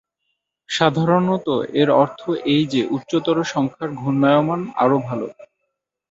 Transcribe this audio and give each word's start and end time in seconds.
সাধারণত, 0.69 1.47
এর 1.73 1.89
অর্থ 2.01 2.21
এই 2.45 2.63
যে 2.73 2.81
উচ্চতর 2.91 3.37
সংখ্যার 3.45 3.89
ঘূর্ণায়মান 3.93 4.61
আরও 4.75 4.97
ভালো। 5.07 5.27